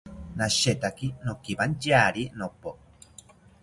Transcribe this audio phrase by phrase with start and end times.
[0.37, 2.71] Nashetaki nokiwantyari nopo